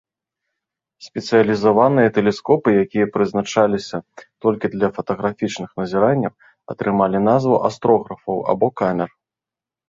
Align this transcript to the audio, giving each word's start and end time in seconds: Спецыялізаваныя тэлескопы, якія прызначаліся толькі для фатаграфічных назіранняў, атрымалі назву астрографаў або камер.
Спецыялізаваныя 1.07 2.13
тэлескопы, 2.15 2.69
якія 2.83 3.05
прызначаліся 3.17 3.97
толькі 4.43 4.71
для 4.77 4.89
фатаграфічных 4.97 5.69
назіранняў, 5.83 6.33
атрымалі 6.77 7.17
назву 7.29 7.55
астрографаў 7.71 8.37
або 8.57 8.67
камер. 8.83 9.09